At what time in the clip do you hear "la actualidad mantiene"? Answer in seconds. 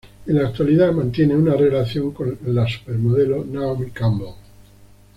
0.41-1.35